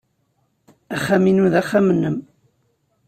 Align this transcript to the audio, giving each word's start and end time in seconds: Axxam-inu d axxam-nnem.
Axxam-inu 0.95 1.45
d 1.53 1.55
axxam-nnem. 1.61 2.17